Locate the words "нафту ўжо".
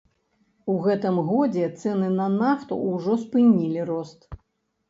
2.39-3.19